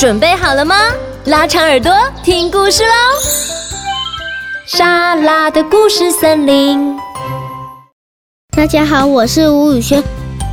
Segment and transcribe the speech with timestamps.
[0.00, 0.74] 准备好了吗？
[1.26, 1.92] 拉长耳朵
[2.24, 2.88] 听故事喽！
[4.64, 6.96] 莎拉的故事森林。
[8.56, 10.02] 大家好，我是吴宇轩，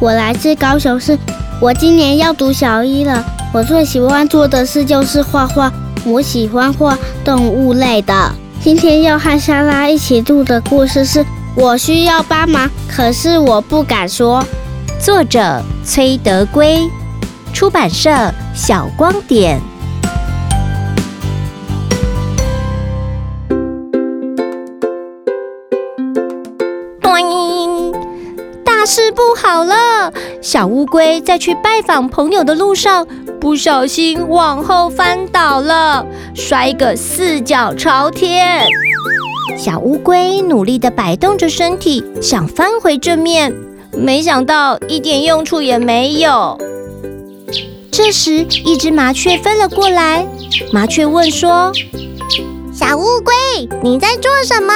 [0.01, 1.17] 我来自高雄市，
[1.61, 3.23] 我今年要读小一了。
[3.53, 5.71] 我最喜欢做的事就是画画，
[6.03, 8.29] 我喜欢画动物类的。
[8.61, 11.23] 今天要和莎拉一起读的故事是
[11.55, 14.43] 《我需要帮忙，可是我不敢说》。
[15.01, 16.81] 作者崔德圭，
[17.57, 18.11] 出版社
[18.53, 19.59] 小光点。
[27.01, 27.91] 咚！
[28.63, 30.13] 大事不好了！
[30.39, 33.07] 小乌龟在去拜访朋友的路上，
[33.41, 36.05] 不小心往后翻倒了，
[36.35, 38.67] 摔个四脚朝天。
[39.57, 43.51] 小乌龟努力地摆动着身体，想翻回正面。
[43.93, 46.55] 没想到一点用处也没有。
[47.97, 50.23] 这时，一只麻雀飞了过来。
[50.71, 51.71] 麻雀问说
[52.71, 53.33] ：“小乌龟，
[53.81, 54.71] 你在做什么？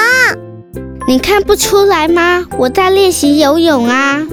[1.06, 2.44] 你看不出来吗？
[2.58, 4.26] 我在练习游泳啊。”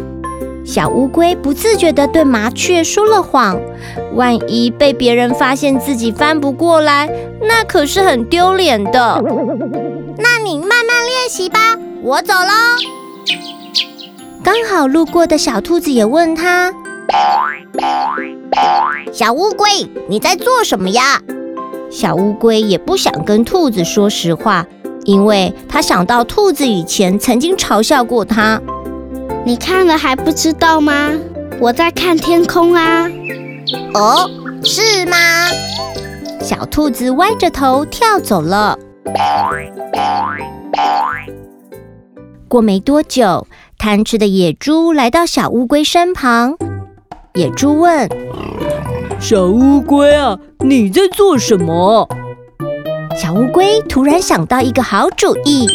[0.66, 3.62] 小乌龟不自觉地对麻雀说了谎。
[4.16, 7.08] 万一被别人发现自己翻不过来，
[7.44, 9.22] 那可是很丢脸的。
[10.18, 12.50] 那你慢慢练习吧，我走喽。
[14.44, 16.74] 刚好路过的小兔子也问他
[19.12, 19.66] ：“小乌龟，
[20.08, 21.22] 你在做什么呀？”
[21.90, 24.66] 小乌龟也不想跟兔子说实话，
[25.06, 28.62] 因为他想到兔子以前曾经嘲笑过他。
[29.44, 31.12] 你看了还不知道吗？
[31.60, 33.10] 我在看天空啊。
[33.94, 34.30] 哦，
[34.64, 35.18] 是吗？
[36.42, 38.78] 小兔子歪着头跳走了。
[42.48, 43.48] 过没多久。
[43.82, 46.58] 贪吃的野猪来到小乌龟身旁，
[47.40, 48.09] 野猪问
[49.18, 52.06] ：“小乌龟啊，你在做什么？”
[53.16, 55.66] 小乌龟突然想到一个好主意：“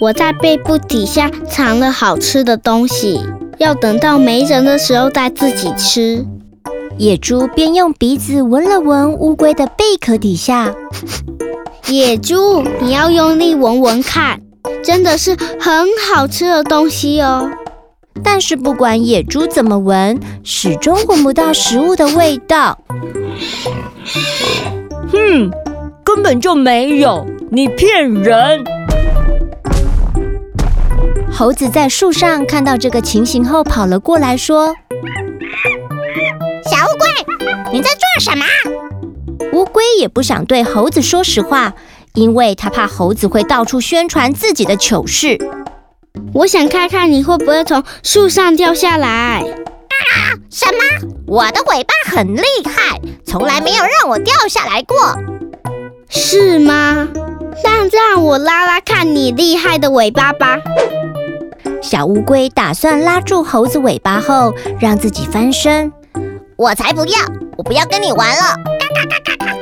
[0.00, 3.20] 我在背部底下藏了好吃的东西，
[3.58, 6.24] 要等到没人的时候再自己吃。”
[6.96, 10.72] 野猪便用鼻子闻了闻乌龟的贝壳底下，
[11.88, 14.40] 野猪，你要用力闻闻看。
[14.84, 17.50] 真的是很好吃的东西哦，
[18.22, 22.78] 但是不管野猪怎么闻，始终闻不到食物的味道。
[25.10, 25.50] 哼，
[26.04, 28.64] 根本就没有，你骗人！
[31.32, 34.74] 猴子在树上看到这个情形后，跑了过来，说
[36.70, 37.06] ：“小乌龟，
[37.72, 38.44] 你在做什么？”
[39.52, 41.74] 乌龟也不想对猴子说实话。
[42.14, 45.36] 因为他怕猴子会到处宣传自己的糗事。
[46.32, 49.44] 我想看看你会不会从树上掉下来。
[49.44, 50.34] 啊！
[50.50, 51.14] 什么？
[51.26, 54.96] 我的尾巴很厉害，从来没有让我掉下来过。
[56.08, 57.08] 是吗？
[57.62, 60.58] 那让我拉拉看你厉害的尾巴吧。
[61.80, 65.92] 小乌龟打算拉住猴子尾巴后，让自己翻身。
[66.56, 67.18] 我才不要！
[67.56, 68.56] 我不要跟你玩了。
[68.78, 69.56] 嘎嘎嘎嘎嘎。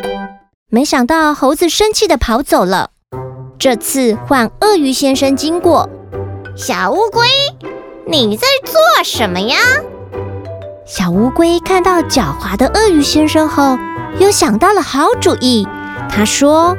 [0.68, 2.90] 没想到猴子生气的跑走了。
[3.58, 5.88] 这次换鳄鱼先生经过，
[6.54, 7.26] 小乌龟，
[8.06, 8.74] 你在做
[9.04, 9.56] 什么呀？
[10.86, 13.78] 小乌龟看到狡猾的鳄鱼先生后，
[14.18, 15.66] 又想到了好主意。
[16.10, 16.76] 他说：“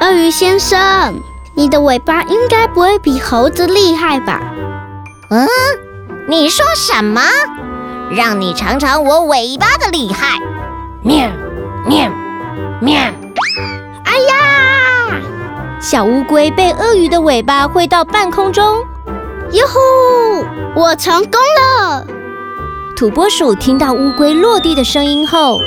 [0.00, 1.14] 鳄鱼先生，
[1.54, 4.40] 你的尾巴应该不会比猴子厉害吧？”
[5.28, 5.46] 嗯，
[6.26, 7.20] 你说什么？
[8.10, 10.38] 让你尝尝我尾巴的厉害！
[11.02, 11.28] 喵
[11.86, 12.10] 喵。
[12.80, 12.94] 喵！
[14.04, 14.75] 哎呀！
[15.88, 18.80] 小乌龟被鳄鱼的尾巴挥到半空中。
[19.52, 20.44] 哟呼！
[20.74, 22.04] 我成功了！
[22.96, 25.60] 土拨鼠听到乌龟落地的声音后，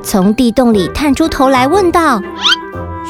[0.00, 2.22] 从地洞里探出头来问道：“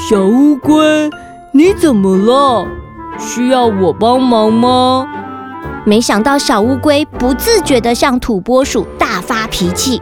[0.08, 1.10] 小乌龟，
[1.50, 2.66] 你怎么了？
[3.18, 5.06] 需要我帮忙吗？”
[5.84, 10.00] 没想到小乌龟不自觉地向土拨鼠大发脾气。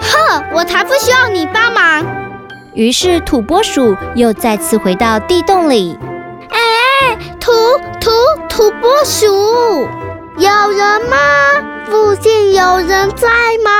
[0.00, 2.04] 哼，我才不需要你帮忙。
[2.74, 5.98] 于是土拨鼠又再次回到地洞里。
[6.50, 7.50] 哎哎，土
[8.00, 8.10] 土
[8.48, 9.26] 土拨鼠，
[10.36, 11.16] 有人吗？
[11.86, 13.28] 附近有人在
[13.64, 13.70] 吗？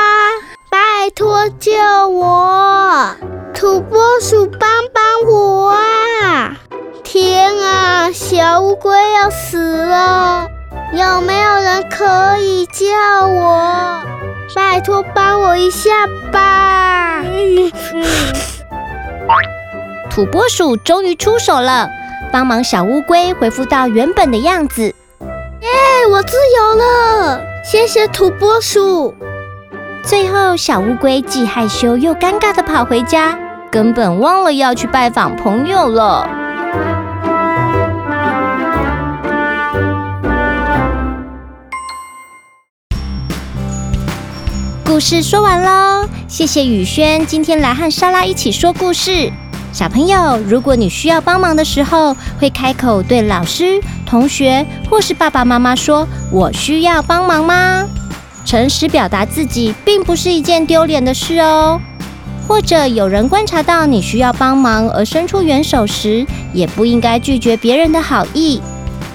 [0.69, 1.73] 拜托救
[2.09, 3.15] 我！
[3.55, 6.57] 土拨鼠帮帮我啊！
[7.05, 10.47] 天啊，小乌龟要死了！
[10.93, 12.87] 有没有人可以救
[13.27, 14.03] 我？
[14.55, 15.91] 拜托，帮我一下
[16.33, 17.23] 吧！
[20.11, 21.89] 土拨鼠终于出手了，
[22.33, 24.83] 帮忙小乌龟恢复到原本的样子。
[24.83, 25.69] 耶，
[26.11, 27.41] 我自由了！
[27.65, 29.15] 谢谢土拨鼠。
[30.03, 33.39] 最后，小乌龟既害羞又尴尬的跑回家，
[33.71, 36.40] 根本忘了要去拜访朋友了。
[44.91, 49.31] 故事说完喽，谢谢宇轩今天来和莎拉一起说故事。
[49.73, 57.89] 小朋友，如果你需要帮忙的时候，会开口对老师、同学或是爸爸妈妈说“我需要帮忙吗？”
[58.45, 61.81] 诚实表达自己，并不是一件丢脸的事哦。
[62.49, 68.61] 或者有人观察到你需要帮忙而伸出援手时，也不应该拒绝别人的好意，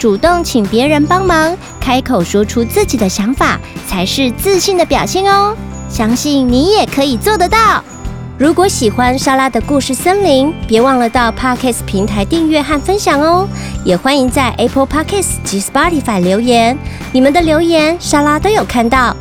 [0.06, 5.58] 主动请别人帮忙，开口说出自己的想法，才是自信的表现哦。
[5.90, 7.84] 相信你也可以做得到。
[8.38, 13.48] 如果喜欢莎拉的故事森林，别忘了到 Podcast 平台订阅和分享哦。
[13.84, 16.78] 也欢迎在 Apple Podcast 及 Spotify 留言，
[17.12, 19.18] 你们的留言莎拉都有看到。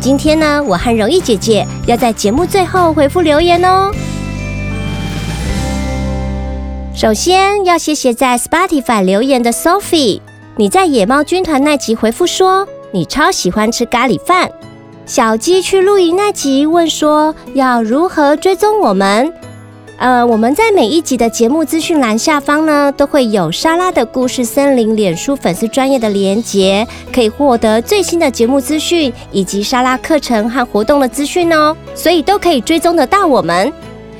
[0.00, 3.92] 今天呢，我和容易姐姐要在节目最后回复留言哦。
[6.96, 10.20] 首先要谢谢在 Spotify 留言的 Sophie，
[10.56, 14.48] 你在野猫军团那集回复说你超喜欢吃咖喱饭。
[15.04, 19.32] 小鸡去露营那集问说要如何追踪我们。
[19.96, 33.72] 呃，我们在每一集的节目资讯栏下方呢，都会有莎拉的故事森林脸书粉丝专业的连结，可以获得最新的节目资讯以及莎拉课程和活动的资讯哦，所以都可以追踪得到我们。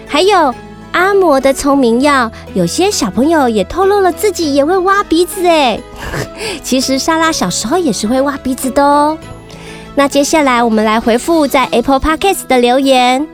[0.07, 0.55] 还有
[0.95, 5.81] 阿嬷的聪明药，有些小朋友也透露了自己也会挖鼻子诶，
[6.63, 9.19] 其实莎拉小时候也是会挖鼻子的哦。
[9.97, 13.27] 那接下来我们来回复在 Apple Podcast 的留言。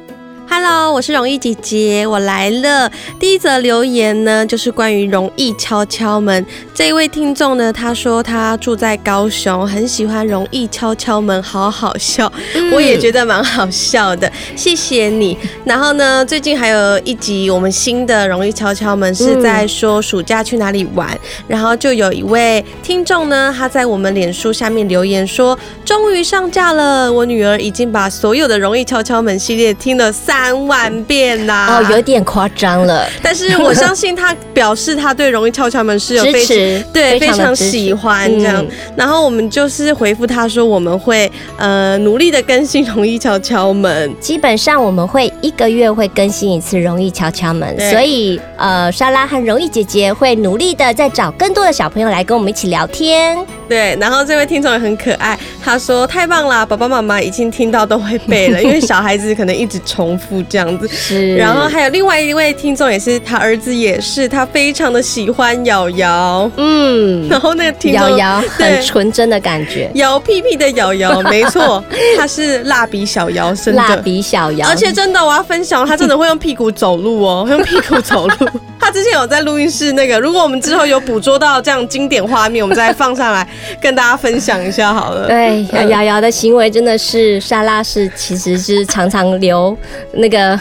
[0.52, 2.90] Hello，我是容易姐姐，我来了。
[3.20, 6.44] 第一则留言呢，就是关于容易敲敲门
[6.74, 15.38] 这一位听众呢，他说他住在高雄，很喜欢容易敲敲门，好好笑，嗯、我也觉得蛮好笑的，谢谢你。
[15.64, 30.39] 然后呢，最近还有一集我们新的容易敲敲门是在说暑假去哪里玩，嗯、然后就有一位听众呢，他在我们脸书下面留言说，终于上架了，我女儿已经把所有的容易敲敲门系列听了三。
[30.40, 31.76] 三万遍呐、啊！
[31.76, 33.06] 哦，有点夸张了。
[33.22, 38.64] 但是我相信他表示他对容易敲敲门是有非 支持，对非常，喜欢这样。
[38.64, 44.14] 嗯、然后我们就是回复他说，我们会呃努力的更新容易敲敲门。
[44.18, 53.36] 基本上我们会一个月会更新一次容易敲敲门，所以呃莎拉和容易姐姐会努力的再找更多的小朋友来跟我们一起聊天。
[53.70, 60.42] 对，然后这位听众也很可爱，他说太棒了，爸爸妈妈已经听到都会背了，因为小孩子可能一直重复。
[60.50, 60.88] 这样子。
[60.90, 71.82] 是，然后还有另外一位听众也是，他儿子也是，他非常的喜欢瑶瑶，嗯，然后那个听众瑶瑶很纯真的感觉，摇屁屁的瑶瑶，没错，
[72.18, 73.80] 他是蜡笔小瑶生的。
[73.80, 78.48] 蜡笔小瑶，而且真的我要分享，他真的会用屁股走路哦，会 用屁股走路。
[78.80, 83.46] 他之前有在录音室那个，如果我们之后有捕捉到这样经典画面，我们再放上来
[83.80, 85.26] 跟大家分享一下好了。
[85.26, 89.76] 对，瑶瑶的行为真的是沙拉是其实是常常留
[90.14, 90.58] 那个。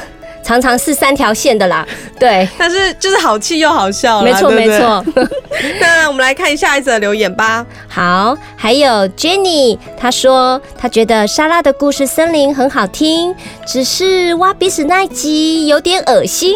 [0.50, 1.88] 常常是三条线的啦，
[2.20, 5.06] 对， 但是就是好气又好笑，没错错没错。
[5.80, 7.64] 那我们来看下一则留言吧。
[7.88, 13.36] 好，还有 Jenny，她说她觉得莎拉的故事森林很好听，
[13.68, 16.56] 只是挖鼻屎那一集有点恶心。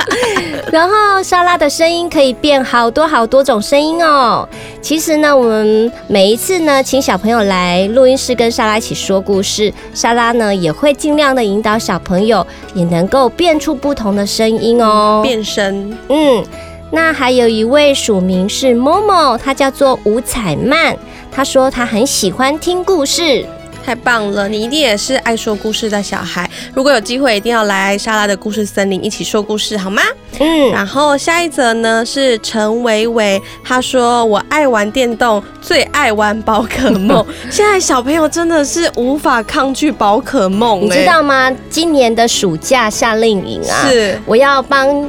[0.70, 4.46] 然后莎拉的声音可以变好多好多种声音哦。
[4.82, 13.05] 其实呢，我们每一次呢，请小朋友来录音室跟莎拉一起说故事，莎拉呢也会尽量的引导小朋友，也能。
[13.06, 15.96] 能够变出不同的声音哦，变声。
[16.08, 16.44] 嗯，
[16.90, 20.96] 那还有一位署名是 Momo，他叫做吴彩曼，
[21.30, 23.46] 他说他很喜欢听故事。
[23.86, 26.50] 太棒了，你一定也是爱说故事的小孩。
[26.74, 30.02] 如果有机会，一定要来莎拉的故事森林一起说故事，好吗？
[30.40, 30.72] 嗯。
[30.72, 37.24] 然后下一则呢是陈维维，他说我爱玩电动，最爱玩宝可梦。
[37.48, 41.52] 现在小朋友真的是无法抗拒宝可梦，你知道吗？
[41.70, 45.08] 今年的暑假夏令营啊，是我要帮。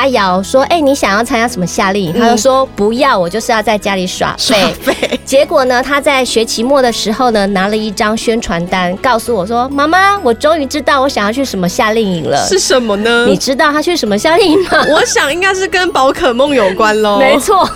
[0.00, 4.74] 阿瑶说：“哎、欸，你想要参加什么夏令营？”他就说：“不要，我就是要在家里耍废。”
[5.26, 13.26] 结果呢，他在学期末的时候呢，拿了一张宣传单，告诉我说：“妈妈，我终于知道我想要去什么夏令营了。”是什么呢？
[13.26, 14.82] 你知道他去什么夏令营吗？
[14.88, 17.18] 我想应该是跟宝可梦有关喽。
[17.20, 17.68] 没错，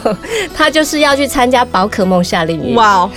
[0.57, 2.75] 他就是要去参加宝可梦夏令营。
[2.75, 3.09] 哇，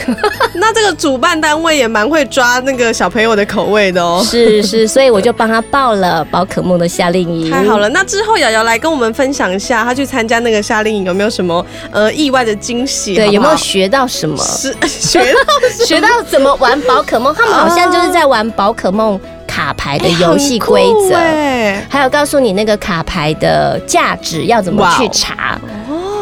[0.56, 4.22] 那这个主办单位也蛮会抓那个小朋友的口味的哦。
[4.26, 7.50] 是是，所以我就帮他报了宝可梦的夏令营。
[7.50, 13.14] 太好了，那之后瑶瑶来跟我我们分享一下，他去参加那个夏令营有没有什么呃意外的惊喜？
[13.14, 14.36] 对，好好有没有学到什么？
[14.44, 15.40] 是 学到
[15.86, 17.34] 学到怎么玩宝可梦？
[17.36, 25.60] 他们好像就是在玩宝可梦卡牌的游戏规则，哎，还有告诉你那个卡牌的价值要怎么去查。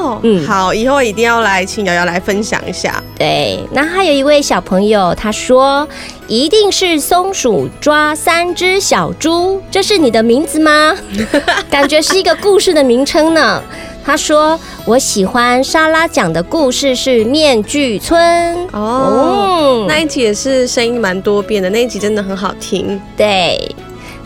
[0.05, 3.01] 哦，嗯好，以后一定要来请瑶瑶来分享一下。
[3.17, 5.88] 对，那还有一位小朋友，他说
[6.27, 10.95] 一定是松鼠抓三只小猪，这是你的名字吗？
[11.69, 13.62] 感觉是一个故事的名称呢。
[14.05, 23.01] 他说我喜欢莎拉讲的故事是面具村哦，嗯那一集也是声音蛮多变的，那一集真的很好听。
[23.17, 23.59] 对。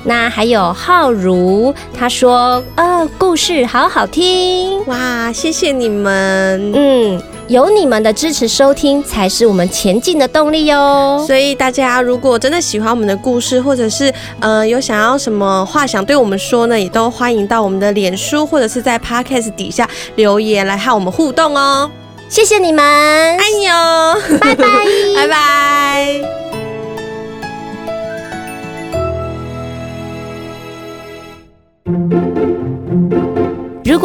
[0.03, 6.71] 那还有浩如，他说呃故事好好听哇，谢谢你们。
[6.75, 7.21] 嗯。
[7.49, 11.23] 有你们的支持收听，才是我们前进的动力哟。
[11.25, 21.89] 所以大家如果真的喜欢我们的故事，或者是呃有想要什么话想对我们说呢，也都欢迎到我们的脸书或者是在 Podcast 底下留言来和我们互动哦。
[22.29, 24.65] 谢谢你们，爱你哦，拜拜，
[25.17, 25.58] 拜拜。